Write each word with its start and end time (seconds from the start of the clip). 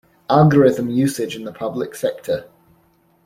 Algorithm 0.31 0.89
usage 0.89 1.35
in 1.35 1.43
the 1.43 1.53
public 1.53 1.93
sector. 1.93 2.45